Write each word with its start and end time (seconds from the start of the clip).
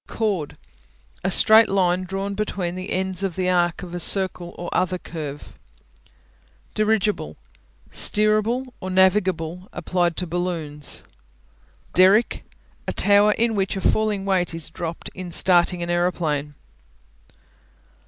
Chord 0.07 0.57
A 1.23 1.29
straight 1.29 1.69
line 1.69 2.05
drawn 2.05 2.33
between 2.33 2.73
the 2.73 2.89
ends 2.89 3.21
of 3.21 3.35
the 3.35 3.51
arc 3.51 3.83
of 3.83 3.93
a 3.93 3.99
circle 3.99 4.55
or 4.57 4.67
other 4.73 4.97
curve. 4.97 5.53
Dirigible 6.73 7.35
(dir' 7.35 7.35
igihle) 7.35 7.35
Steerable 7.91 8.73
or 8.79 8.89
navigable; 8.89 9.69
applied 9.71 10.17
to 10.17 10.25
balloons. 10.25 11.03
Derrick 11.93 12.43
A 12.87 12.93
tower 12.93 13.33
in 13.33 13.53
which 13.53 13.77
a 13.77 13.81
falling 13.81 14.25
weight 14.25 14.55
is 14.55 14.71
dropped 14.71 15.11
in 15.13 15.31
starting 15.31 15.83
an 15.83 15.89
aeroplane. 15.91 16.55